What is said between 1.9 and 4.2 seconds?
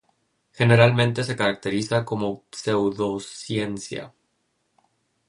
como pseudociencia.